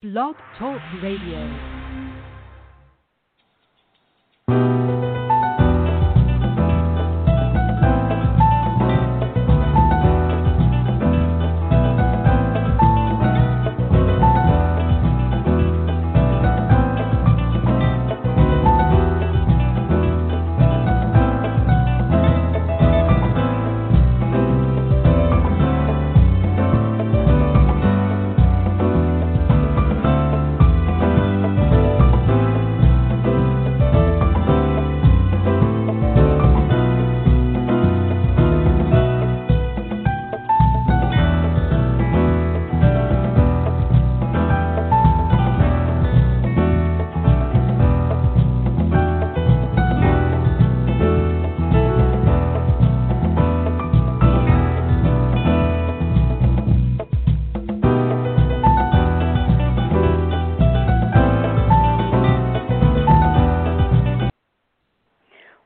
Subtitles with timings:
[0.00, 1.77] Blog Talk Radio.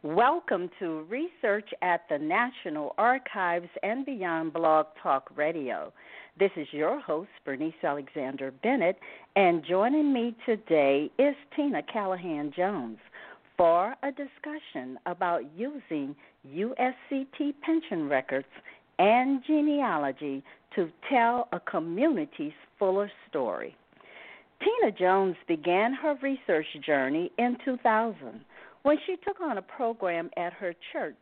[0.04, 5.92] Welcome to Research at the National Archives and Beyond Blog Talk Radio.
[6.36, 8.98] This is your host, Bernice Alexander Bennett,
[9.36, 12.98] and joining me today is Tina Callahan Jones
[13.56, 16.16] for a discussion about using
[16.52, 18.48] USCT pension records
[18.98, 20.42] and genealogy
[20.74, 23.76] to tell a community's fuller story.
[24.58, 28.44] Tina Jones began her research journey in 2000
[28.82, 31.16] when she took on a program at her church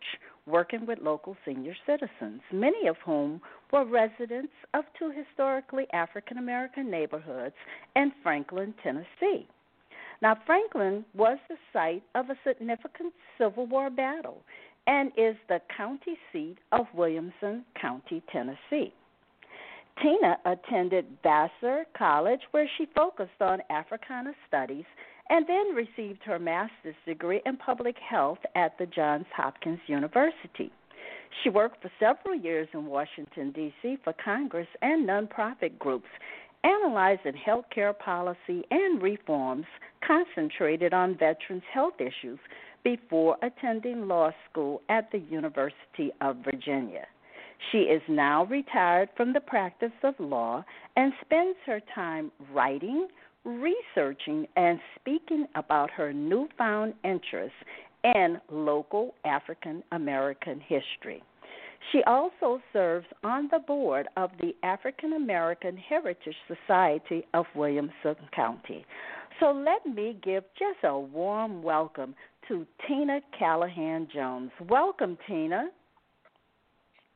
[0.47, 3.41] working with local senior citizens, many of whom
[3.72, 7.55] were residents of two historically African American neighborhoods
[7.97, 9.47] in Franklin, Tennessee.
[10.22, 14.42] Now, Franklin was the site of a significant Civil War battle
[14.86, 18.92] and is the county seat of Williamson County, Tennessee.
[20.03, 24.86] Tina attended Vassar College, where she focused on Africana studies
[25.31, 30.70] and then received her master's degree in public health at the Johns Hopkins University.
[31.43, 33.99] She worked for several years in Washington, D.C.
[34.03, 36.09] for Congress and nonprofit groups,
[36.65, 39.66] analyzing healthcare policy and reforms
[40.06, 42.38] concentrated on veterans' health issues
[42.83, 47.06] before attending law school at the University of Virginia.
[47.71, 50.65] She is now retired from the practice of law
[50.97, 53.09] and spends her time writing,
[53.45, 57.55] researching and speaking about her newfound interest
[58.05, 61.23] in local African American history.
[61.93, 68.84] She also serves on the board of the African American Heritage Society of Williamson County.
[69.41, 72.15] So let me give just a warm welcome
[72.49, 74.51] to Tina Callahan Jones.
[74.69, 75.71] Welcome, Tina.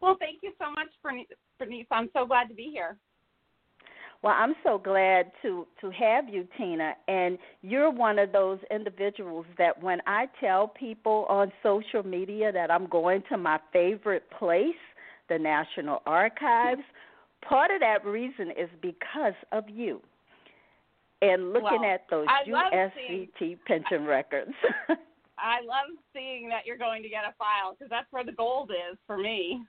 [0.01, 1.87] Well, thank you so much, Bernice.
[1.91, 2.97] I'm so glad to be here.
[4.25, 9.45] Well, I'm so glad to to have you, Tina, and you're one of those individuals
[9.59, 14.81] that when I tell people on social media that I'm going to my favorite place,
[15.29, 16.81] the National Archives,
[17.47, 20.01] part of that reason is because of you.
[21.21, 24.53] And looking well, at those USCT seeing, pension records.
[25.39, 28.71] I love seeing that you're going to get a file because that's where the gold
[28.71, 29.61] is for me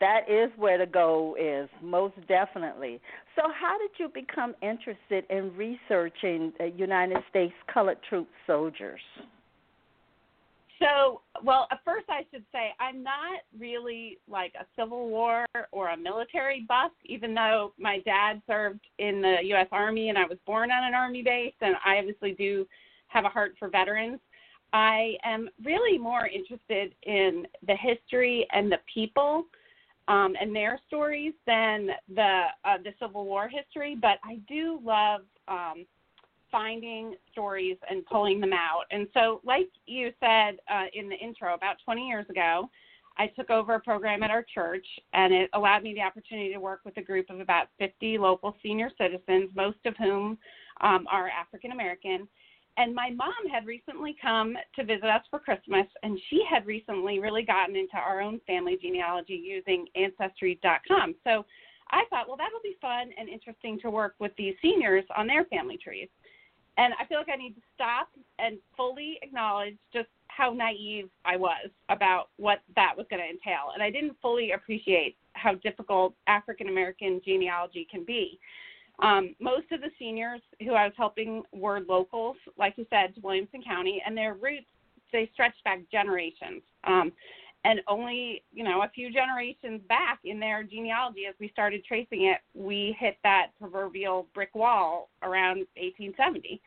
[0.00, 3.00] that is where the goal is, most definitely.
[3.36, 9.00] So, how did you become interested in researching the United States colored troop soldiers?
[10.82, 15.96] So, well, first I should say I'm not really like a Civil War or a
[15.96, 19.68] military buff, even though my dad served in the U.S.
[19.70, 22.66] Army and I was born on an Army base, and I obviously do
[23.08, 24.18] have a heart for veterans.
[24.72, 29.44] I am really more interested in the history and the people
[30.08, 35.22] um, and their stories than the uh, the Civil War history, but I do love
[35.48, 35.86] um,
[36.50, 38.84] finding stories and pulling them out.
[38.90, 42.68] And so, like you said uh, in the intro, about 20 years ago,
[43.18, 46.58] I took over a program at our church, and it allowed me the opportunity to
[46.58, 50.38] work with a group of about 50 local senior citizens, most of whom
[50.80, 52.28] um, are African American
[52.76, 57.18] and my mom had recently come to visit us for Christmas, and she had recently
[57.18, 61.14] really gotten into our own family genealogy using Ancestry.com.
[61.24, 61.44] So
[61.90, 65.44] I thought, well, that'll be fun and interesting to work with these seniors on their
[65.44, 66.08] family trees.
[66.78, 68.08] And I feel like I need to stop
[68.38, 73.72] and fully acknowledge just how naive I was about what that was going to entail.
[73.74, 78.40] And I didn't fully appreciate how difficult African American genealogy can be.
[78.98, 83.20] Um, most of the seniors who I was helping were locals, like you said, to
[83.20, 84.66] Williamson County, and their roots
[85.12, 86.62] they stretch back generations.
[86.84, 87.12] Um,
[87.64, 92.24] and only you know a few generations back in their genealogy as we started tracing
[92.24, 96.60] it we hit that proverbial brick wall around 1870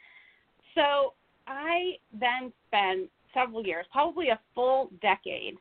[0.74, 1.14] so
[1.48, 5.56] i then spent several years probably a full decade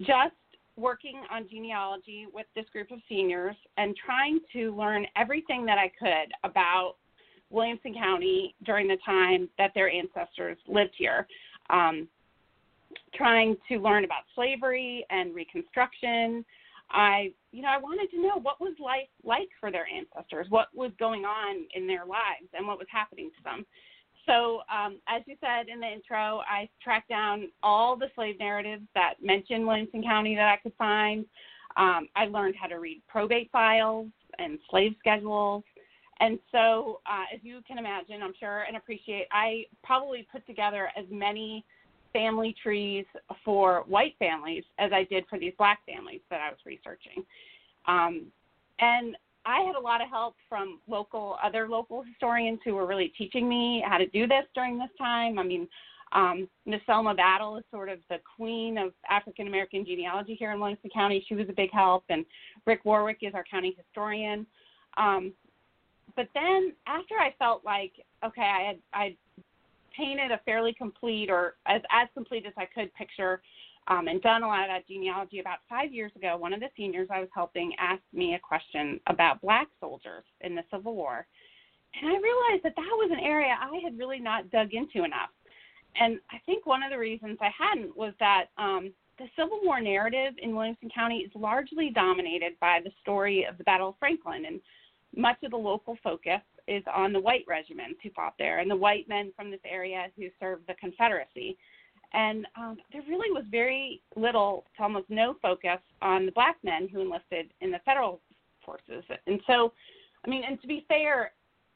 [0.00, 0.34] just
[0.76, 5.90] working on genealogy with this group of seniors and trying to learn everything that i
[5.98, 6.94] could about
[7.50, 11.26] williamson county during the time that their ancestors lived here
[11.70, 12.08] um,
[13.14, 16.44] trying to learn about slavery and Reconstruction.
[16.90, 20.68] I, you know, I wanted to know what was life like for their ancestors, what
[20.74, 23.66] was going on in their lives, and what was happening to them.
[24.26, 28.84] So, um, as you said in the intro, I tracked down all the slave narratives
[28.94, 31.26] that mention Williamson County that I could find.
[31.76, 35.62] Um, I learned how to read probate files and slave schedules.
[36.20, 40.88] And so, uh, as you can imagine, I'm sure and appreciate, I probably put together
[40.96, 41.64] as many
[42.12, 43.04] family trees
[43.44, 47.24] for white families as I did for these black families that I was researching.
[47.86, 48.26] Um,
[48.78, 49.16] and
[49.46, 53.48] I had a lot of help from local other local historians who were really teaching
[53.48, 55.38] me how to do this during this time.
[55.38, 55.68] I mean,
[56.12, 60.60] um, Miss Thelma Battle is sort of the queen of African American genealogy here in
[60.60, 61.24] Williamson County.
[61.28, 62.24] She was a big help, and
[62.66, 64.46] Rick Warwick is our county historian.
[64.96, 65.32] Um,
[66.16, 67.92] but then after I felt like
[68.24, 69.16] okay, I had I
[69.96, 73.42] painted a fairly complete or as as complete as I could picture
[73.88, 76.68] um, and done a lot of that genealogy about five years ago, one of the
[76.76, 81.26] seniors I was helping asked me a question about black soldiers in the Civil War.
[82.00, 85.30] And I realized that that was an area I had really not dug into enough.
[86.00, 89.80] And I think one of the reasons I hadn't was that um, the Civil War
[89.80, 94.44] narrative in Williamson County is largely dominated by the story of the Battle of Franklin,
[94.46, 94.60] and
[95.14, 98.76] much of the local focus is on the white regiments who fought there and the
[98.76, 101.56] white men from this area who served the Confederacy.
[102.14, 106.88] And um, there really was very little to almost no focus on the black men
[106.88, 108.20] who enlisted in the federal
[108.64, 109.02] forces.
[109.26, 109.72] And so,
[110.24, 111.32] I mean, and to be fair,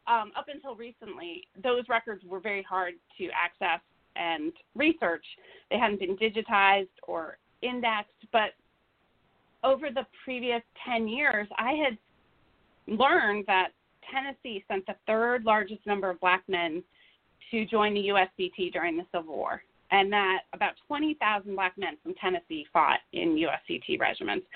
[0.07, 3.81] um, up until recently, those records were very hard to access
[4.17, 5.25] and research.
[5.71, 8.55] They hadn't been digitized or indexed, but
[9.65, 11.99] over the previous 10 years, I had
[12.87, 13.71] learned that
[14.11, 16.83] Tennessee sent the third largest number of black men
[17.51, 22.15] to join the USCT during the Civil War, and that about 20,000 black men from
[22.15, 24.47] Tennessee fought in USCT regiments.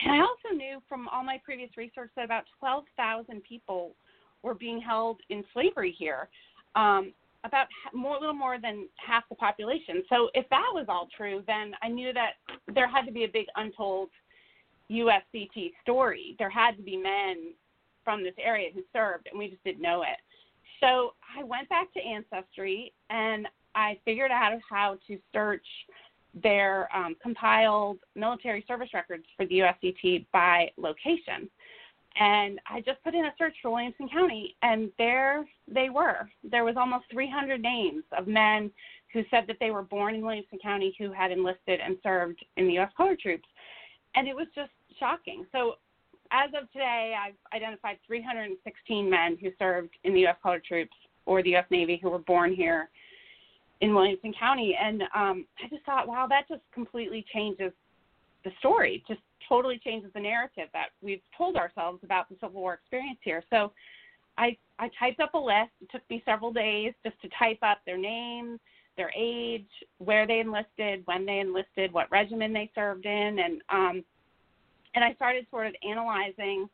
[0.00, 3.92] And I also knew from all my previous research that about 12,000 people
[4.42, 6.28] were being held in slavery here,
[6.74, 7.12] um,
[7.44, 10.02] about more, a little more than half the population.
[10.08, 12.32] So if that was all true, then I knew that
[12.74, 14.10] there had to be a big untold
[14.90, 16.36] USCT story.
[16.38, 17.54] There had to be men
[18.04, 20.18] from this area who served, and we just didn't know it.
[20.80, 25.66] So I went back to Ancestry and I figured out how to search
[26.42, 31.48] their um, compiled military service records for the USCT by location.
[32.18, 36.28] And I just put in a search for Williamson County, and there they were.
[36.42, 38.70] There was almost 300 names of men
[39.12, 42.66] who said that they were born in Williamson County who had enlisted and served in
[42.66, 42.90] the U.S.
[42.96, 43.48] Color Troops.
[44.14, 45.44] And it was just shocking.
[45.52, 45.74] So
[46.32, 50.36] as of today, I've identified 316 men who served in the U.S.
[50.42, 50.96] Color Troops
[51.26, 51.66] or the U.S.
[51.70, 52.88] Navy who were born here
[53.80, 54.76] in Williamson County.
[54.80, 57.72] And um, I just thought, wow, that just completely changes
[58.44, 62.74] the story, just totally changes the narrative that we've told ourselves about the Civil War
[62.74, 63.42] experience here.
[63.50, 63.72] So
[64.38, 65.70] I, I typed up a list.
[65.80, 68.58] It took me several days just to type up their name,
[68.96, 74.04] their age, where they enlisted, when they enlisted, what regiment they served in, and um,
[74.94, 76.68] and I started sort of analyzing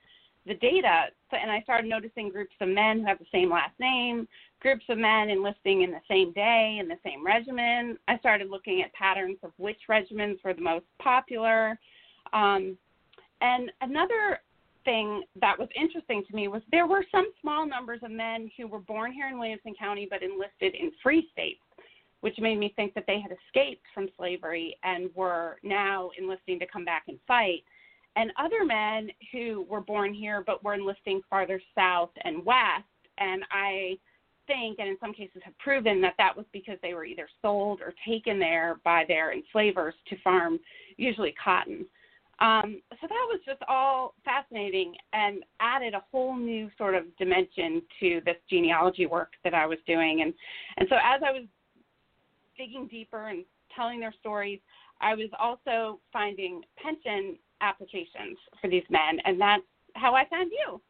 [0.47, 1.07] the data.
[1.33, 4.29] And I started noticing groups of men who have the same last name,
[4.63, 7.99] groups of men enlisting in the same day in the same regiment.
[8.09, 11.79] I started looking at patterns of which regiments were the most popular.
[12.33, 12.79] Um,
[13.41, 14.41] and another
[14.85, 18.69] thing that was interesting to me was there were some small numbers of men who
[18.69, 21.61] were born here in Williamson County but enlisted in free states,
[22.21, 26.67] which made me think that they had escaped from slavery and were now enlisting to
[26.67, 27.65] come back and fight
[28.17, 32.85] and other men who were born here but were enlisting farther south and west.
[33.19, 33.99] And I
[34.47, 37.81] think, and in some cases have proven, that that was because they were either sold
[37.81, 40.59] or taken there by their enslavers to farm,
[40.97, 41.87] usually cotton.
[42.41, 47.83] Um, so that was just all fascinating and added a whole new sort of dimension
[48.01, 50.23] to this genealogy work that I was doing.
[50.23, 50.35] And
[50.77, 51.45] and so as I was
[52.57, 53.45] digging deeper and
[53.77, 54.59] telling their stories,
[55.01, 59.63] I was also finding pension applications for these men, and that's
[59.95, 60.81] how I found you.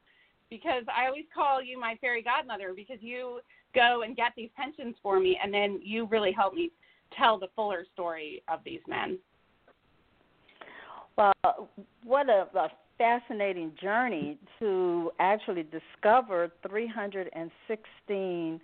[0.52, 3.40] Because I always call you my fairy godmother because you
[3.74, 6.70] go and get these pensions for me, and then you really help me
[7.16, 9.18] tell the fuller story of these men.
[11.16, 11.32] Well,
[12.04, 12.68] what a, a
[12.98, 18.60] fascinating journey to actually discover 316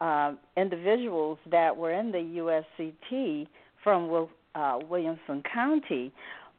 [0.00, 3.48] uh, individuals that were in the USCT
[3.82, 6.12] from uh, Williamson County,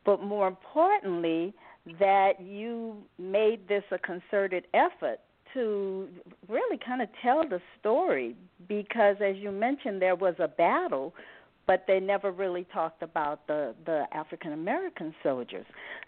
[0.06, 1.54] but more importantly,
[2.00, 5.20] that you made this a concerted effort
[5.54, 6.08] to
[6.48, 8.36] really kind of tell the story
[8.68, 11.14] because, as you mentioned, there was a battle
[11.66, 15.66] but they never really talked about the the African American soldiers.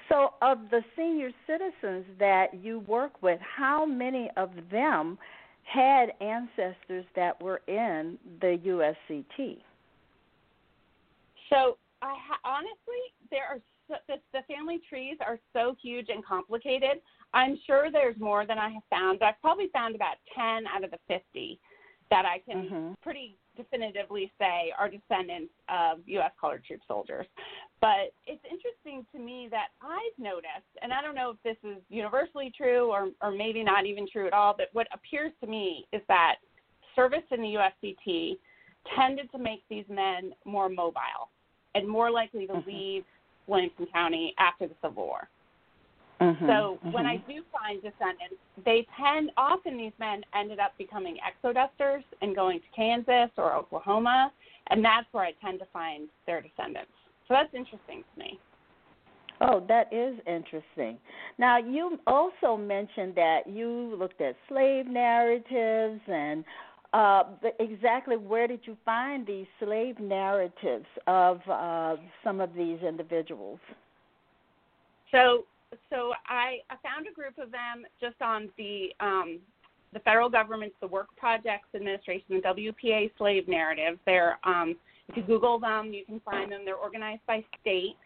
[0.10, 5.18] So, of the senior citizens that you work with, how many of them
[5.64, 9.58] had ancestors that were in the USCT?
[11.50, 13.02] So, I ha- honestly,
[13.32, 17.02] there are so, the, the family trees are so huge and complicated.
[17.34, 20.84] I'm sure there's more than I have found, but I've probably found about 10 out
[20.84, 21.60] of the 50
[22.10, 22.94] that I can mm-hmm.
[23.02, 26.32] pretty definitively say are descendants of U.S.
[26.40, 27.26] colored troop soldiers.
[27.82, 31.82] But it's interesting to me that I've noticed, and I don't know if this is
[31.90, 35.86] universally true or, or maybe not even true at all, but what appears to me
[35.94, 36.36] is that
[36.96, 38.38] service in the USCT
[38.96, 41.30] tended to make these men more mobile
[41.74, 42.70] and more likely to mm-hmm.
[42.70, 43.04] leave
[43.48, 45.30] Williamson County after the Civil War.
[46.22, 46.92] Mm-hmm, so mm-hmm.
[46.94, 52.34] when I do find descendants, they tend often these men ended up becoming exodusters and
[52.34, 54.32] going to Kansas or Oklahoma,
[54.70, 56.92] and that's where I tend to find their descendants.
[57.28, 58.40] So that's interesting to me.
[59.42, 60.98] Oh, that is interesting.
[61.38, 66.46] Now, you also mentioned that you looked at slave narratives and
[66.96, 67.24] uh,
[67.60, 73.60] exactly where did you find these slave narratives of uh, some of these individuals?
[75.12, 75.44] So
[75.90, 79.40] so I, I found a group of them just on the um,
[79.92, 84.00] the federal government's the Work Projects Administration, the WPA slave narrative.
[84.06, 84.78] They're um,
[85.10, 86.62] if you Google them, you can find them.
[86.64, 87.98] They're organized by state,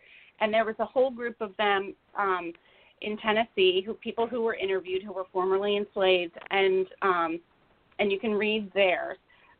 [0.42, 2.54] and there was a whole group of them um,
[3.04, 7.40] in Tennessee, who people who were interviewed who were formerly enslaved, and um,
[8.00, 9.18] and you can read theirs.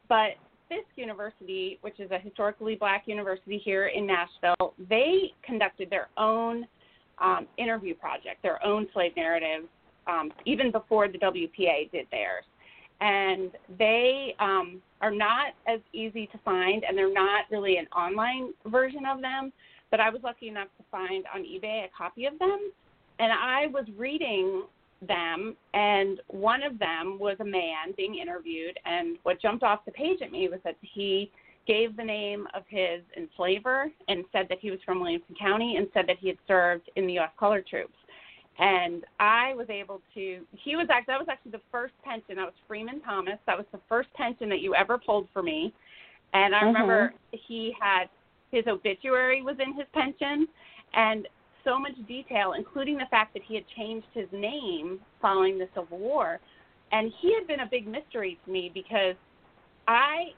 [0.08, 0.32] But
[0.70, 6.66] Fisk University, which is a historically black university here in Nashville, they conducted their own
[7.20, 9.68] um, interview project, their own slave narratives,
[10.08, 12.46] um, even before the WPA did theirs.
[13.02, 18.54] And they um, are not as easy to find, and they're not really an online
[18.68, 19.52] version of them.
[19.92, 22.72] But I was lucky enough to find on eBay a copy of them,
[23.18, 24.64] and I was reading
[25.08, 29.92] them, and one of them was a man being interviewed, and what jumped off the
[29.92, 31.32] page at me was that he
[31.68, 35.88] gave the name of his enslaver and said that he was from Williamson County and
[35.94, 37.30] said that he had served in the U.S.
[37.40, 37.94] Colored Troops.
[38.58, 40.42] And I was able to.
[40.52, 42.36] He was actually that was actually the first pension.
[42.36, 43.38] That was Freeman Thomas.
[43.46, 45.74] That was the first pension that you ever pulled for me.
[46.34, 47.38] And I remember mm-hmm.
[47.48, 48.06] he had
[48.52, 50.48] his obituary was in his pension,
[50.94, 51.28] and
[51.70, 56.00] so much detail, including the fact that he had changed his name following the Civil
[56.00, 56.40] War.
[56.92, 59.16] And he had been a big mystery to me because
[59.88, 60.30] I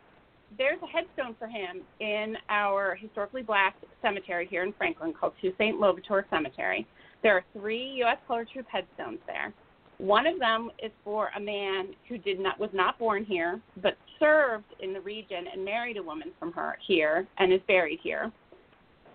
[0.58, 5.80] there's a headstone for him in our historically black cemetery here in Franklin called Toussaint
[5.80, 6.86] L'Ouverture Cemetery.
[7.24, 8.18] There are three U.S.
[8.28, 9.54] Colored Troop headstones there.
[10.00, 13.96] One of them is for a man who did not was not born here, but
[14.20, 18.30] served in the region and married a woman from her here and is buried here.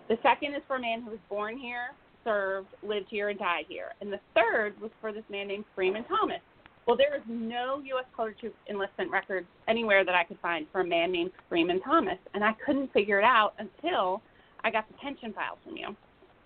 [0.07, 1.89] The second is for a man who was born here,
[2.27, 3.93] served, lived here, and died here.
[4.01, 6.41] And the third was for this man named Freeman Thomas,
[6.87, 8.05] well, there is no U.S.
[8.15, 12.17] colored troop enlistment records anywhere that I could find for a man named Freeman Thomas,
[12.33, 14.21] and I couldn't figure it out until
[14.63, 15.93] I got the pension file from you,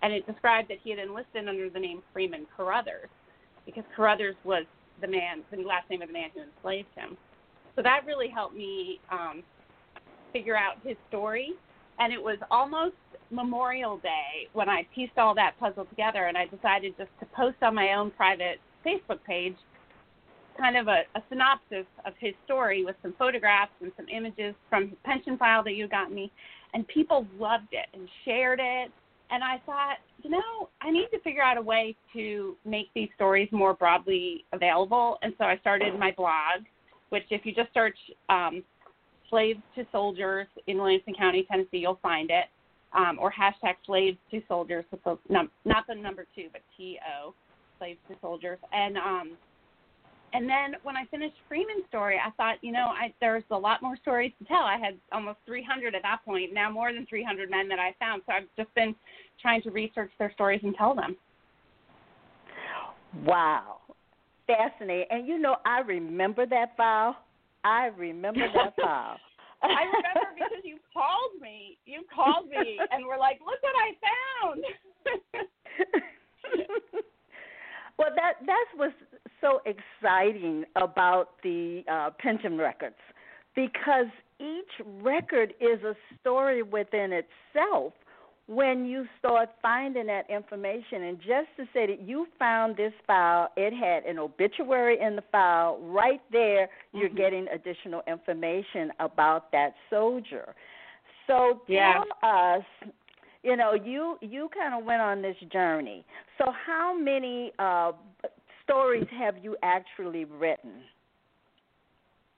[0.02, 3.08] and it described that he had enlisted under the name Freeman Carruthers,
[3.64, 4.64] because Carruthers was
[5.00, 7.16] the man, the last name of the man who enslaved him.
[7.76, 9.44] So that really helped me um,
[10.32, 11.52] figure out his story,
[11.98, 12.94] and it was almost
[13.30, 17.56] Memorial Day when I pieced all that puzzle together, and I decided just to post
[17.62, 19.56] on my own private Facebook page
[20.58, 24.88] kind of a, a synopsis of his story with some photographs and some images from
[24.88, 26.30] his pension file that you got me,
[26.74, 28.90] and people loved it and shared it.
[29.30, 33.08] And I thought, you know, I need to figure out a way to make these
[33.14, 35.16] stories more broadly available.
[35.22, 36.66] And so I started my blog,
[37.08, 37.96] which, if you just search
[38.28, 38.62] um,
[39.32, 42.44] slaves to soldiers in Williamson County, Tennessee, you'll find it.
[42.94, 47.32] Um, or hashtag slaves to soldiers, the num- not the number two, but T O,
[47.78, 48.58] slaves to soldiers.
[48.70, 49.30] And um,
[50.34, 53.82] and then when I finished Freeman's story, I thought, you know, I, there's a lot
[53.82, 54.62] more stories to tell.
[54.62, 58.22] I had almost 300 at that point, now more than 300 men that I found.
[58.26, 58.94] So I've just been
[59.40, 61.16] trying to research their stories and tell them.
[63.24, 63.78] Wow.
[64.46, 65.06] Fascinating.
[65.10, 67.16] And you know, I remember that file.
[67.64, 69.18] I remember that file.
[69.62, 71.78] I remember because you called me.
[71.86, 74.64] You called me and were like, look what I found.
[77.98, 78.94] well, that that's what's
[79.40, 82.96] so exciting about the uh, pension records
[83.54, 84.06] because
[84.40, 87.92] each record is a story within itself
[88.52, 93.48] when you start finding that information and just to say that you found this file
[93.56, 97.16] it had an obituary in the file right there you're mm-hmm.
[97.16, 100.54] getting additional information about that soldier
[101.26, 101.94] so yeah.
[102.20, 102.64] tell us
[103.42, 106.04] you know you you kind of went on this journey
[106.36, 107.92] so how many uh
[108.64, 110.72] stories have you actually written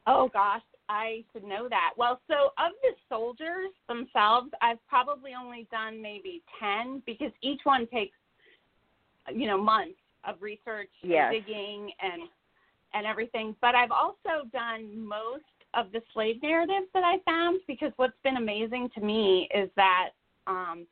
[0.06, 1.92] oh gosh I should know that.
[1.96, 7.86] Well, so of the soldiers themselves, I've probably only done maybe 10 because each one
[7.86, 8.16] takes
[9.32, 11.32] you know months of research yes.
[11.32, 12.22] and digging and
[12.92, 13.56] and everything.
[13.60, 18.36] But I've also done most of the slave narratives that I found because what's been
[18.36, 20.10] amazing to me is that
[20.46, 20.86] um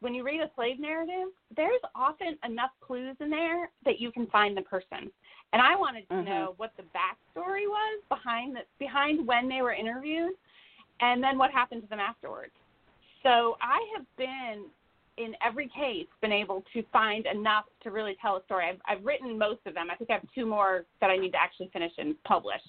[0.00, 4.26] when you read a slave narrative, there's often enough clues in there that you can
[4.28, 5.10] find the person.
[5.52, 6.24] And I wanted to mm-hmm.
[6.24, 10.32] know what the backstory was behind the, behind when they were interviewed,
[11.00, 12.52] and then what happened to them afterwards.
[13.22, 14.66] So I have been
[15.18, 18.66] in every case been able to find enough to really tell a story.
[18.68, 19.88] I've, I've written most of them.
[19.90, 22.62] I think I have two more that I need to actually finish and publish.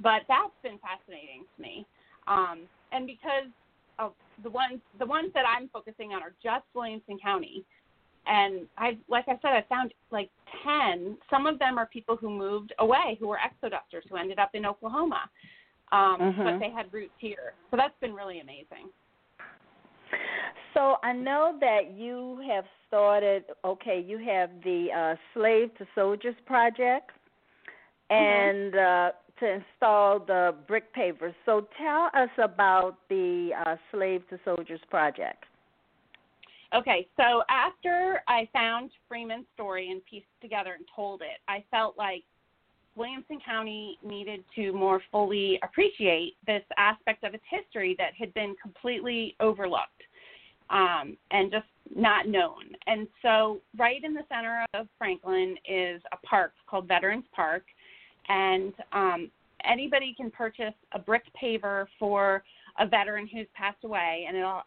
[0.00, 1.86] But that's been fascinating to me.
[2.26, 2.60] Um,
[2.92, 3.50] and because
[3.98, 7.64] of the ones the ones that I'm focusing on are just Williamson County,
[8.26, 10.30] and I like I said I found like
[10.64, 11.16] ten.
[11.30, 14.66] Some of them are people who moved away, who were exodusters, who ended up in
[14.66, 15.28] Oklahoma,
[15.92, 16.42] um, mm-hmm.
[16.44, 17.54] but they had roots here.
[17.70, 18.88] So that's been really amazing.
[20.74, 23.44] So I know that you have started.
[23.64, 27.10] Okay, you have the uh, Slave to Soldiers project,
[28.10, 28.14] mm-hmm.
[28.14, 31.34] and uh, to install the brick pavers.
[31.44, 35.44] So tell us about the uh, Slave to Soldiers project.
[36.72, 41.96] Okay, so after I found Freeman's story and pieced together and told it, I felt
[41.98, 42.24] like
[42.96, 48.54] Williamson County needed to more fully appreciate this aspect of its history that had been
[48.62, 50.02] completely overlooked
[50.70, 52.74] um, and just not known.
[52.86, 57.64] And so, right in the center of Franklin is a park called Veterans Park,
[58.28, 59.30] and um,
[59.64, 62.42] anybody can purchase a brick paver for
[62.78, 64.62] a veteran who's passed away, and it'll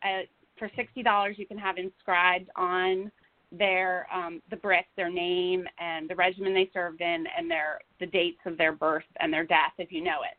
[0.58, 3.12] for sixty dollars you can have inscribed on
[3.52, 8.06] their um, the brick their name and the regiment they served in and their the
[8.06, 10.38] dates of their birth and their death if you know it.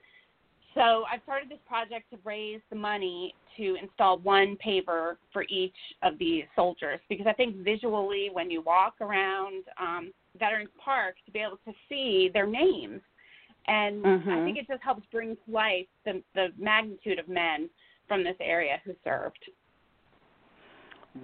[0.74, 5.74] So I've started this project to raise the money to install one paver for each
[6.02, 11.32] of these soldiers because I think visually when you walk around um, Veterans Park to
[11.32, 13.00] be able to see their names
[13.68, 14.30] and mm-hmm.
[14.30, 17.68] I think it just helps bring to life the, the magnitude of men
[18.08, 19.38] from this area who served.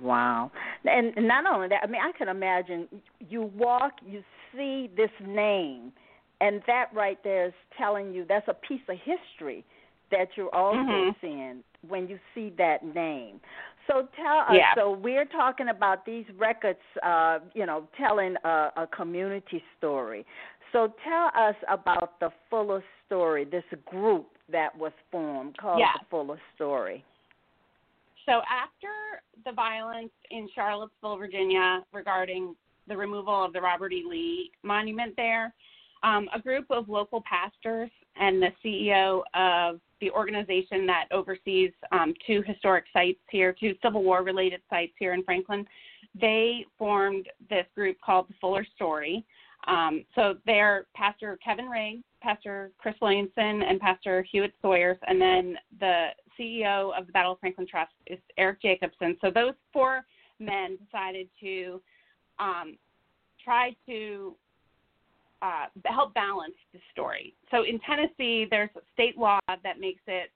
[0.02, 0.50] Wow.
[0.84, 2.88] And not only that, I mean, I can imagine
[3.28, 4.22] you walk, you
[4.54, 5.92] see this name,
[6.40, 9.64] and that right there is telling you that's a piece of history
[10.10, 11.10] that you're also mm-hmm.
[11.20, 13.40] seeing when you see that name.
[13.86, 14.52] So tell us.
[14.52, 14.74] Yeah.
[14.76, 20.24] So we're talking about these records, uh, you know, telling a, a community story.
[20.72, 25.92] So tell us about the Fuller Story, this group that was formed called yeah.
[26.00, 27.04] the Fuller Story.
[28.26, 28.88] So after
[29.44, 32.54] the violence in Charlottesville, Virginia, regarding
[32.86, 34.04] the removal of the Robert E.
[34.08, 35.54] Lee monument there,
[36.02, 42.14] um, a group of local pastors and the CEO of the organization that oversees um,
[42.26, 45.66] two historic sites here, two Civil War related sites here in Franklin,
[46.20, 49.24] they formed this group called the Fuller Story.
[49.66, 55.56] Um, so they're Pastor Kevin Ray, Pastor Chris Williamson, and Pastor Hewitt Sawyers, and then
[55.80, 59.16] the CEO of the Battle of Franklin Trust is Eric Jacobson.
[59.20, 60.04] So those four
[60.38, 61.80] men decided to
[62.38, 62.76] um,
[63.42, 64.34] try to
[65.42, 67.34] uh, help balance the story.
[67.50, 70.30] So in Tennessee, there's a state law that makes it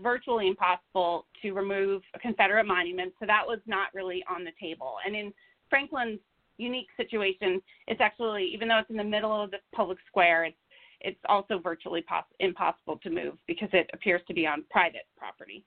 [0.00, 4.96] virtually impossible to remove a Confederate monument, so that was not really on the table.
[5.04, 5.32] And in
[5.68, 6.20] Franklin's
[6.62, 7.60] unique situation.
[7.86, 10.56] It's actually, even though it's in the middle of the public square, it's
[11.04, 15.64] it's also virtually pos- impossible to move because it appears to be on private property.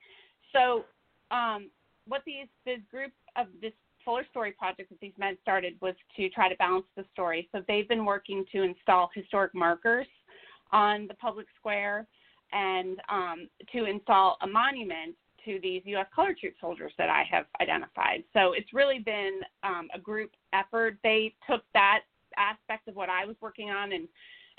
[0.53, 0.85] So,
[1.31, 1.69] um,
[2.07, 3.73] what these this group of this
[4.05, 7.49] Fuller Story project that these men started was to try to balance the story.
[7.51, 10.05] So they've been working to install historic markers
[10.71, 12.07] on the public square
[12.53, 16.05] and um, to install a monument to these U.S.
[16.15, 18.23] colored troop soldiers that I have identified.
[18.33, 20.97] So it's really been um, a group effort.
[21.03, 22.01] They took that
[22.37, 24.07] aspect of what I was working on and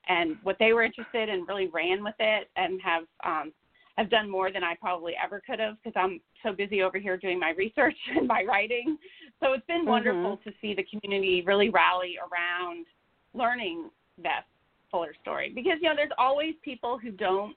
[0.09, 3.53] and what they were interested in, really ran with it, and have um,
[3.97, 7.17] have done more than I probably ever could have because I'm so busy over here
[7.17, 8.99] doing my research and my writing
[9.43, 10.49] So it's been wonderful mm-hmm.
[10.49, 12.87] to see the community really rally around
[13.35, 14.45] learning Beth
[14.91, 17.55] Fuller story because you know there's always people who don't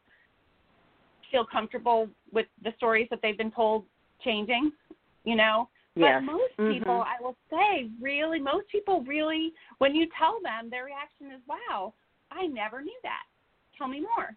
[1.32, 3.86] feel comfortable with the stories that they've been told
[4.24, 4.72] changing,
[5.24, 5.70] you know.
[5.96, 6.22] Yes.
[6.26, 6.80] But most mm-hmm.
[6.80, 11.42] people, I will say, really, most people really, when you tell them, their reaction is,
[11.48, 11.94] "Wow,
[12.32, 13.24] I never knew that.
[13.78, 14.36] Tell me more.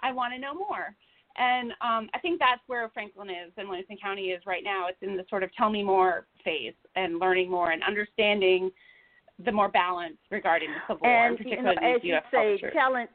[0.00, 0.94] I want to know more."
[1.36, 4.88] And um, I think that's where Franklin is and Williamson County is right now.
[4.88, 8.70] It's in the sort of tell me more phase and learning more and understanding
[9.44, 12.72] the more balance regarding the Civil War, and, particularly you know, as you say, culture.
[12.74, 13.06] telling,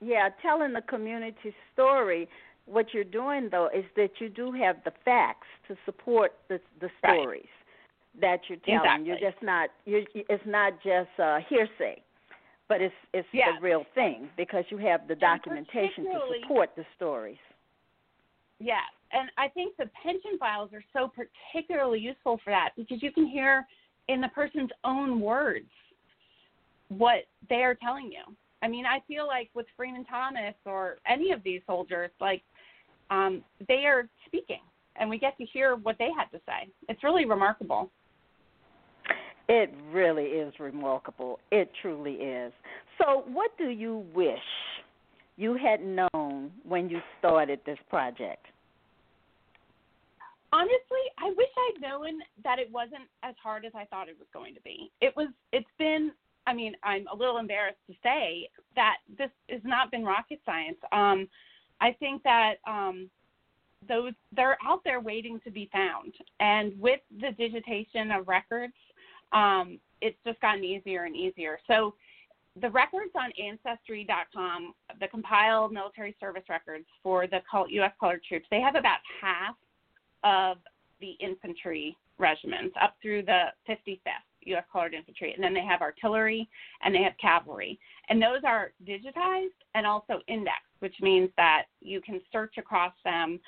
[0.00, 2.28] yeah, telling the community story.
[2.66, 6.88] What you're doing though is that you do have the facts to support the the
[6.98, 8.20] stories right.
[8.20, 8.80] that you're telling.
[8.80, 9.06] Exactly.
[9.08, 9.70] You're just not.
[9.84, 12.00] You're, it's not just uh, hearsay,
[12.74, 13.50] but it's it's yes.
[13.54, 17.38] the real thing because you have the documentation to support the stories.
[18.58, 18.80] Yeah,
[19.12, 23.28] and I think the pension files are so particularly useful for that because you can
[23.28, 23.64] hear
[24.08, 25.70] in the person's own words
[26.88, 28.34] what they are telling you.
[28.60, 32.42] I mean, I feel like with Freeman Thomas or any of these soldiers, like
[33.08, 34.62] um, they are speaking,
[34.96, 36.68] and we get to hear what they had to say.
[36.88, 37.88] It's really remarkable.
[39.48, 41.38] It really is remarkable.
[41.50, 42.52] It truly is.
[42.98, 44.38] So, what do you wish
[45.36, 48.46] you had known when you started this project?
[50.52, 54.28] Honestly, I wish I'd known that it wasn't as hard as I thought it was
[54.32, 54.90] going to be.
[55.00, 56.12] It was it's been
[56.46, 60.78] I mean, I'm a little embarrassed to say that this has not been rocket science.
[60.92, 61.28] Um
[61.80, 63.10] I think that um
[63.88, 66.14] those they're out there waiting to be found.
[66.38, 68.74] And with the digitation of records,
[69.34, 71.58] um, it's just gotten easier and easier.
[71.66, 71.94] So
[72.60, 77.92] the records on Ancestry.com, the compiled military service records for the U.S.
[77.98, 79.56] colored troops, they have about half
[80.22, 80.58] of
[81.00, 83.98] the infantry regiments up through the 55th
[84.46, 84.64] U.S.
[84.72, 86.48] Colored Infantry, and then they have artillery
[86.84, 92.00] and they have cavalry, and those are digitized and also indexed, which means that you
[92.00, 93.40] can search across them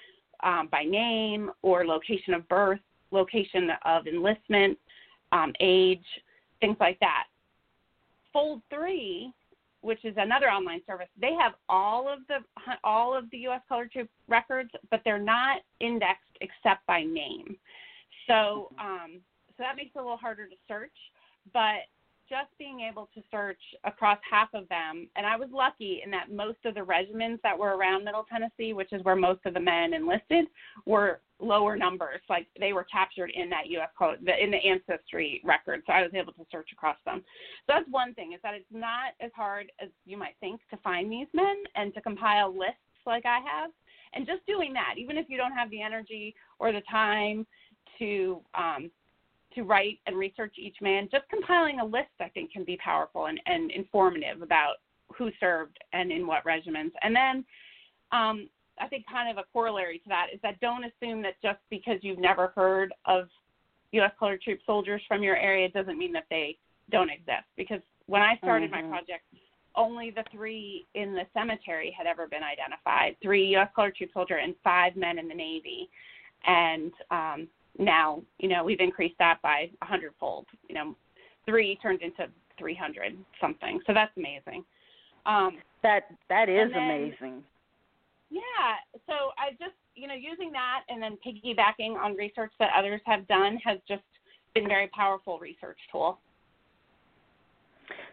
[0.43, 4.79] um, by name or location of birth, location of enlistment,
[5.33, 6.05] um, age,
[6.61, 7.25] things like that.
[8.33, 9.33] Fold three,
[9.81, 12.39] which is another online service, they have all of the
[12.85, 13.61] all of the U.S.
[13.69, 17.57] colored troop records, but they're not indexed except by name.
[18.27, 19.21] So um,
[19.57, 20.93] so that makes it a little harder to search,
[21.53, 21.87] but
[22.29, 26.31] just being able to search across half of them, and I was lucky in that
[26.31, 29.61] most of the regiments that were around Middle Tennessee, which is where most of the
[29.61, 30.47] men enlisted,
[30.87, 32.21] were lower numbers.
[32.29, 33.91] Like they were captured in that U.S.
[33.99, 35.83] code, the, in the ancestry record.
[35.87, 37.23] So I was able to search across them.
[37.67, 40.77] So that's one thing is that it's not as hard as you might think to
[40.79, 43.71] find these men and to compile lists like I have.
[44.15, 47.47] And just doing that, even if you don't have the energy or the time
[47.99, 48.91] to um,
[49.57, 53.27] to write and research each man, just compiling a list I think can be powerful
[53.27, 54.77] and, and informative about
[55.17, 56.95] who served and in what regiments.
[57.03, 57.45] And then
[58.13, 58.49] um,
[58.81, 61.99] I think kind of a corollary to that is that don't assume that just because
[62.03, 63.29] you've never heard of
[63.93, 64.13] U.S.
[64.19, 66.59] colored troop soldiers from your area doesn't mean that they
[66.91, 67.47] don't exist.
[67.57, 68.91] Because when I started mm-hmm.
[68.91, 69.25] my project,
[69.75, 73.69] only the three in the cemetery had ever been identified three U.S.
[73.75, 75.89] colored troop soldier and five men in the Navy.
[76.47, 80.47] And um, now, you know, we've increased that by a hundredfold.
[80.69, 80.97] You know,
[81.45, 82.27] three turned into
[82.59, 83.81] 300 something.
[83.87, 84.65] So that's amazing.
[85.27, 87.43] Um, that that is then, amazing.
[88.31, 88.41] Yeah.
[89.07, 93.27] So I just, you know, using that and then piggybacking on research that others have
[93.29, 94.03] done has just
[94.55, 96.19] been very powerful research tool.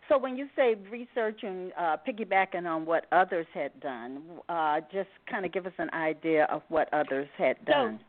[0.09, 5.45] So when you say researching, uh, piggybacking on what others had done, uh, just kind
[5.45, 7.99] of give us an idea of what others had done.
[7.99, 8.05] So,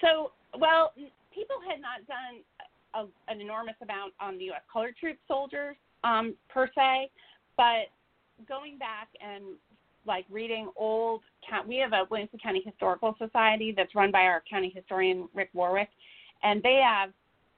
[0.00, 0.92] so, well,
[1.34, 2.42] people had not done
[2.94, 4.62] a, an enormous amount on the U.S.
[4.72, 7.10] colored troop soldiers um, per se,
[7.56, 7.90] but
[8.48, 9.44] going back and
[10.06, 11.22] like reading old,
[11.66, 15.88] we have a Williamson County Historical Society that's run by our county historian Rick Warwick,
[16.42, 17.10] and they have,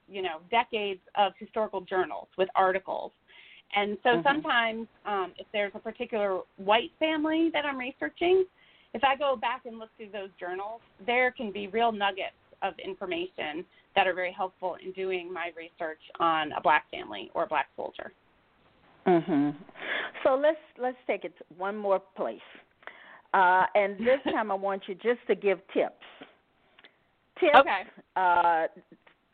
[0.09, 3.11] you know, decades of historical journals with articles.
[3.75, 4.29] And so mm-hmm.
[4.29, 8.45] sometimes, um, if there's a particular white family that I'm researching,
[8.95, 12.75] if I go back and look through those journals, there can be real nuggets of
[12.79, 17.47] information that are very helpful in doing my research on a black family or a
[17.47, 18.13] black soldier.
[19.07, 19.55] Mhm.
[20.23, 22.41] So let's let's take it one more place,
[23.35, 26.05] uh, and this time I want you just to give tips.
[27.39, 27.83] Tips okay.
[28.17, 28.67] uh,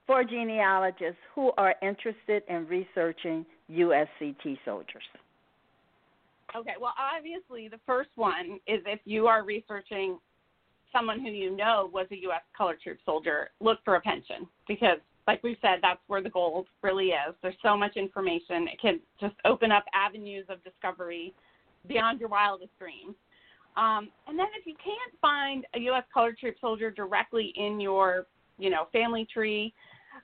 [0.07, 5.05] for genealogists who are interested in researching USCT soldiers.
[6.57, 10.19] Okay, well, obviously, the first one is if you are researching
[10.93, 12.43] someone who you know was a U.S.
[12.57, 16.67] colored troop soldier, look for a pension because like we've said, that's where the gold
[16.83, 17.35] really is.
[17.43, 18.67] There's so much information.
[18.69, 21.33] It can just open up avenues of discovery
[21.87, 23.15] beyond your wildest dreams.
[23.77, 26.05] Um, and then if you can't find a U.S.
[26.13, 28.27] colored troop soldier directly in your,
[28.59, 29.73] you know, family tree,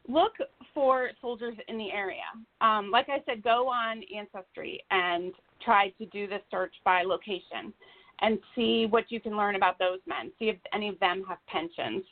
[0.08, 0.32] look
[0.74, 2.22] for soldiers in the area.
[2.60, 5.32] Um, like I said, go on Ancestry and
[5.64, 7.72] try to do the search by location
[8.20, 10.32] and see what you can learn about those men.
[10.38, 12.04] See if any of them have pensions.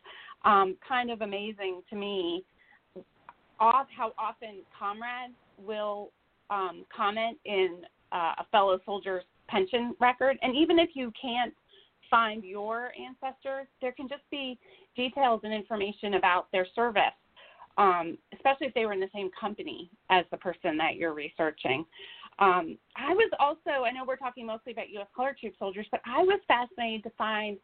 [0.45, 2.45] Um, kind of amazing to me
[3.59, 6.11] off how often comrades will
[6.51, 7.79] um, comment in
[8.13, 10.37] uh, a fellow soldier's pension record.
[10.43, 11.55] And even if you can't
[12.11, 14.59] find your ancestors, there can just be
[14.95, 17.03] details and information about their service,
[17.79, 21.85] um, especially if they were in the same company as the person that you're researching.
[22.39, 25.07] Um, I was also, I know we're talking mostly about U.S.
[25.15, 27.57] colored troop soldiers, but I was fascinated to find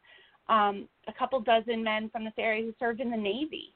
[0.49, 3.73] um, a couple dozen men from this area who served in the Navy.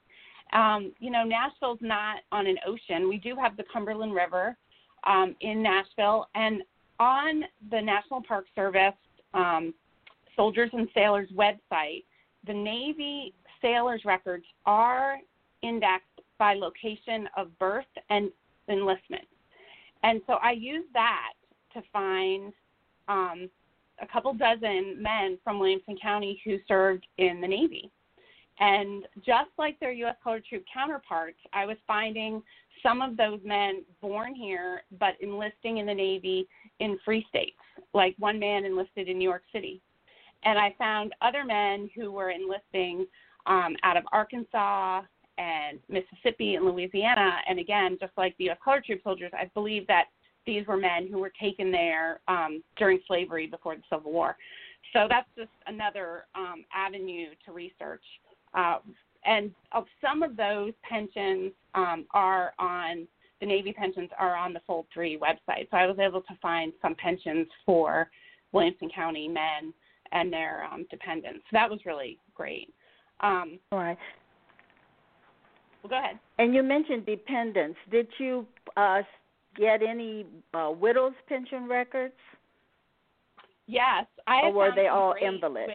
[0.54, 3.10] Um, you know, Nashville's not on an ocean.
[3.10, 4.58] We do have the Cumberland River
[5.06, 6.64] um, in Nashville, and
[7.00, 8.94] on the National Park Service
[9.34, 9.74] um,
[10.36, 12.04] Soldiers and Sailors website,
[12.46, 15.18] the Navy sailors' records are
[15.62, 16.07] indexed
[16.38, 18.30] by location of birth and
[18.70, 19.28] enlistment.
[20.04, 21.34] And so I used that
[21.74, 22.54] to find
[23.08, 23.50] um,
[24.02, 27.92] a couple dozen men from Williamson County who served in the Navy.
[28.60, 30.16] And just like their U.S.
[30.24, 32.42] colored troop counterparts, I was finding
[32.82, 36.48] some of those men born here but enlisting in the Navy
[36.80, 37.58] in free states.
[37.94, 39.82] Like one man enlisted in New York City.
[40.44, 43.06] And I found other men who were enlisting
[43.46, 45.02] um, out of Arkansas
[45.38, 47.38] and Mississippi and Louisiana.
[47.48, 48.58] And again, just like the U.S.
[48.64, 50.06] colored troop soldiers, I believe that
[50.46, 54.38] these were men who were taken there um, during slavery before the Civil War.
[54.94, 58.04] So that's just another um, avenue to research.
[58.54, 58.78] Uh,
[59.26, 63.08] and of some of those pensions um, are on
[63.40, 65.70] the Navy pensions are on the Fold 3 website.
[65.70, 68.10] So I was able to find some pensions for
[68.52, 69.74] Williamson County men
[70.12, 71.42] and their um, dependents.
[71.44, 72.74] So that was really great.
[73.20, 73.98] Um, All right.
[75.88, 76.20] Well, go ahead.
[76.38, 77.78] And you mentioned dependents.
[77.92, 78.46] Did you
[78.76, 79.02] uh,
[79.56, 82.14] get any uh, widows' pension records?
[83.68, 84.42] Yes, I.
[84.44, 85.74] Or were they all invalids?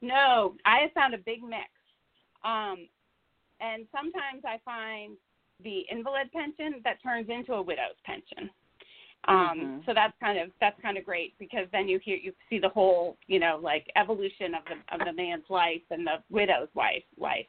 [0.00, 1.68] No, I have found a big mix.
[2.44, 2.86] Um,
[3.60, 5.16] and sometimes I find
[5.64, 8.48] the invalid pension that turns into a widow's pension.
[9.26, 9.78] Um, mm-hmm.
[9.84, 12.68] So that's kind of that's kind of great because then you hear you see the
[12.68, 17.02] whole you know like evolution of the of the man's life and the widow's wife
[17.18, 17.46] life.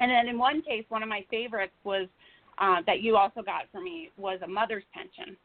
[0.00, 2.08] And then in one case, one of my favorites was
[2.58, 5.36] uh, that you also got for me was a mother's pension,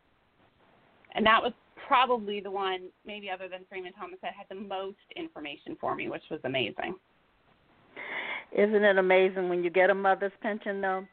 [1.13, 1.53] and that was
[1.87, 6.09] probably the one, maybe other than Freeman Thomas, that had the most information for me,
[6.09, 6.95] which was amazing.
[8.57, 11.05] Isn't it amazing when you get a mother's pension though?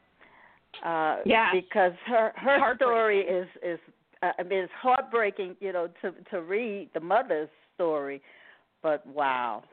[0.83, 1.51] Uh yeah.
[1.53, 3.79] because her her story is is
[4.23, 8.21] uh, I mean it's heartbreaking, you know, to to read the mother's story,
[8.81, 9.63] but wow,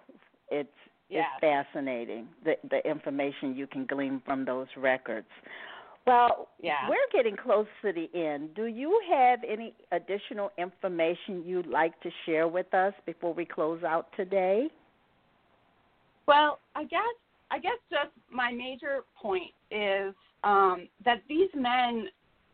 [0.50, 0.68] it's
[1.10, 1.20] yeah.
[1.20, 5.26] it's fascinating the the information you can glean from those records.
[6.06, 6.88] Well, yeah.
[6.88, 8.54] we're getting close to the end.
[8.54, 13.82] Do you have any additional information you'd like to share with us before we close
[13.84, 14.68] out today?
[16.26, 17.00] Well, I guess
[17.50, 22.06] I guess just my major point is um, that these men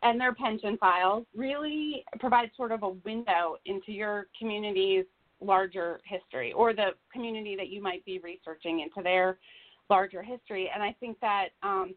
[0.03, 5.05] and their pension files really provide sort of a window into your community's
[5.41, 9.37] larger history or the community that you might be researching into their
[9.89, 10.69] larger history.
[10.73, 11.93] And I think that um,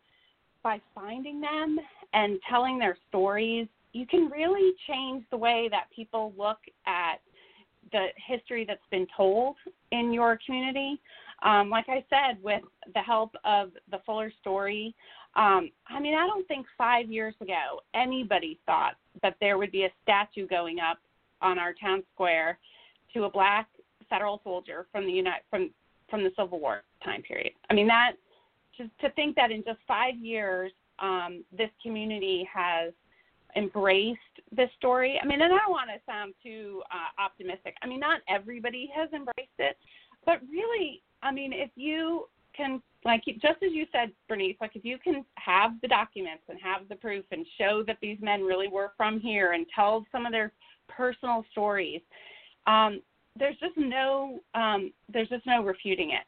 [0.62, 1.78] by finding them
[2.12, 7.16] and telling their stories, you can really change the way that people look at
[7.92, 9.56] the history that's been told
[9.90, 11.00] in your community.
[11.42, 12.62] Um, like I said, with
[12.94, 14.94] the help of the Fuller story,
[15.34, 19.84] um, I mean, I don't think five years ago anybody thought that there would be
[19.84, 20.98] a statue going up
[21.40, 22.58] on our town square
[23.14, 23.68] to a black
[24.08, 25.70] federal soldier from the United from
[26.08, 27.52] from the Civil War time period.
[27.70, 28.12] I mean, that
[28.76, 32.92] to, to think that in just five years, um, this community has
[33.56, 34.18] embraced
[34.52, 35.20] this story.
[35.22, 37.76] I mean, and I don't want to sound too uh, optimistic.
[37.82, 39.76] I mean, not everybody has embraced it,
[40.24, 44.84] but really, I mean, if you can, like, just as you said, Bernice, like, if
[44.84, 48.68] you can have the documents and have the proof and show that these men really
[48.68, 50.52] were from here and tell some of their
[50.88, 52.00] personal stories,
[52.66, 53.00] um,
[53.38, 56.26] there's just no, um, there's just no refuting it.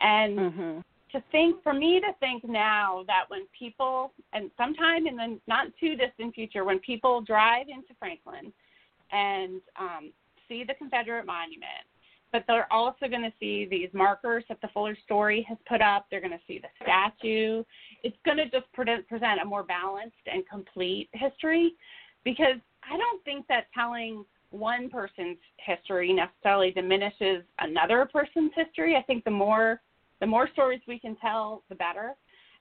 [0.00, 0.80] And mm-hmm
[1.12, 5.66] to think for me to think now that when people and sometime in the not
[5.78, 8.52] too distant future when people drive into franklin
[9.12, 10.12] and um,
[10.48, 11.86] see the confederate monument
[12.32, 16.06] but they're also going to see these markers that the Fuller story has put up.
[16.10, 17.64] They're going to see the statue.
[18.04, 19.04] It's going to just present
[19.42, 21.74] a more balanced and complete history
[22.24, 22.60] because
[22.90, 28.96] I don't think that telling one person's history necessarily diminishes another person's history.
[28.96, 29.80] I think the more
[30.20, 32.14] the more stories we can tell, the better.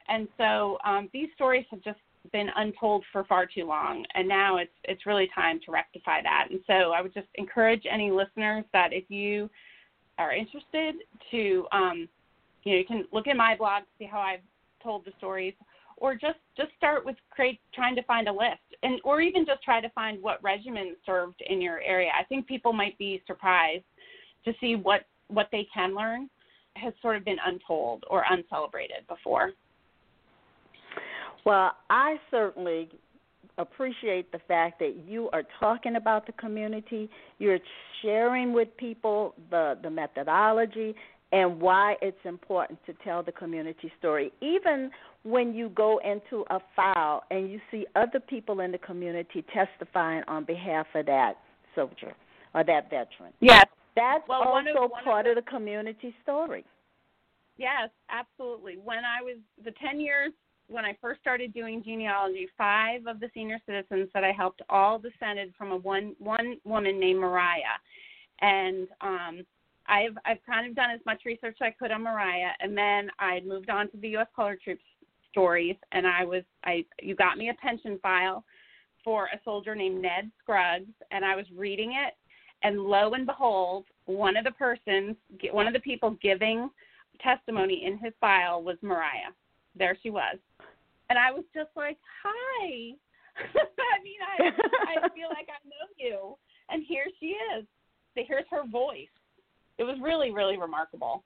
[0.07, 1.99] And so um, these stories have just
[2.31, 6.47] been untold for far too long, and now it's it's really time to rectify that.
[6.51, 9.49] And so I would just encourage any listeners that if you
[10.17, 10.95] are interested
[11.31, 12.07] to, um,
[12.63, 14.41] you know, you can look at my blog, see how I've
[14.83, 15.53] told the stories,
[15.99, 19.63] or just just start with create trying to find a list, and or even just
[19.63, 22.09] try to find what regiment served in your area.
[22.17, 23.83] I think people might be surprised
[24.45, 26.29] to see what what they can learn
[26.75, 29.51] has sort of been untold or uncelebrated before.
[31.45, 32.89] Well, I certainly
[33.57, 37.09] appreciate the fact that you are talking about the community,
[37.39, 37.59] you're
[38.01, 40.95] sharing with people the the methodology
[41.31, 44.31] and why it's important to tell the community story.
[44.41, 44.89] Even
[45.23, 50.23] when you go into a file and you see other people in the community testifying
[50.27, 51.33] on behalf of that
[51.75, 52.13] soldier
[52.53, 53.33] or that veteran.
[53.39, 53.65] Yes.
[53.95, 56.63] That's well, also of, part of, the, of the community story.
[57.57, 58.77] Yes, absolutely.
[58.81, 60.31] When I was the 10 years
[60.69, 64.99] when I first started doing genealogy, five of the senior citizens that I helped all
[64.99, 67.79] descended from a one one woman named Mariah,
[68.41, 69.41] and um,
[69.89, 73.09] I've I've kind of done as much research as I could on Mariah, and then
[73.19, 74.27] I moved on to the U.S.
[74.35, 74.83] Color Troops
[75.31, 78.43] stories, and I was I you got me a pension file
[79.03, 82.13] for a soldier named Ned Scruggs, and I was reading it,
[82.63, 85.15] and lo and behold, one of the persons,
[85.51, 86.69] one of the people giving
[87.21, 89.33] testimony in his file was Mariah.
[89.75, 90.37] There she was
[91.09, 92.93] and I was just like, "Hi."
[93.39, 94.51] I mean, I
[94.95, 96.35] I feel like I know you,
[96.69, 97.65] and here she is.
[98.15, 99.07] Here's her voice.
[99.79, 101.23] It was really, really remarkable.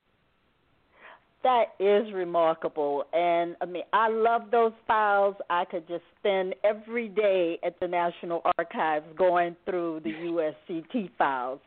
[1.44, 5.36] That is remarkable, and I mean, I love those files.
[5.50, 11.60] I could just spend every day at the National Archives going through the USCT files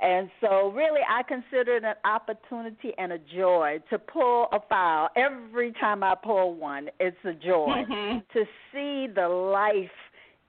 [0.00, 5.08] and so, really, I consider it an opportunity and a joy to pull a file.
[5.16, 8.18] Every time I pull one, it's a joy mm-hmm.
[8.32, 9.90] to see the life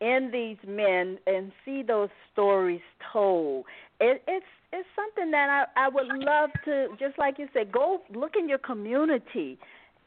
[0.01, 2.81] in these men and see those stories
[3.11, 3.65] told.
[3.99, 8.01] It, it's it's something that I, I would love to, just like you said, go
[8.13, 9.57] look in your community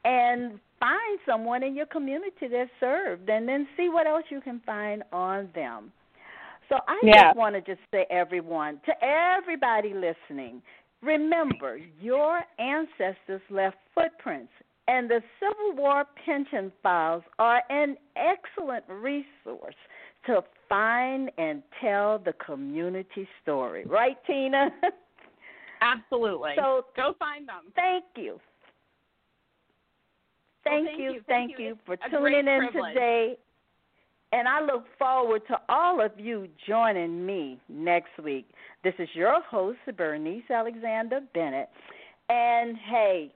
[0.04, 4.60] and find someone in your community that served, and then see what else you can
[4.64, 5.92] find on them.
[6.68, 7.24] So I yeah.
[7.24, 10.62] just want to just say, everyone, to everybody listening,
[11.02, 14.52] remember your ancestors left footprints,
[14.88, 19.74] and the Civil War pension files are an excellent resource
[20.26, 23.84] to find and tell the community story.
[23.86, 24.70] Right, Tina?
[25.80, 26.52] Absolutely.
[26.56, 27.72] So go find them.
[27.74, 28.40] Thank you.
[30.64, 32.94] Thank, well, thank you, you, thank, you, for tuning in privilege.
[32.94, 33.36] today
[34.32, 38.46] and I look forward to all of you joining me next week.
[38.82, 41.68] This is your host, Bernice Alexander Bennett.
[42.30, 43.32] And hey,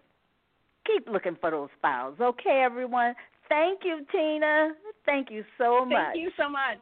[0.87, 3.15] keep looking for those files, okay, everyone?
[3.49, 4.73] Thank you, Tina.
[5.05, 6.13] Thank you so much.
[6.13, 6.79] Thank you so much.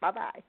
[0.00, 0.42] Bye bye.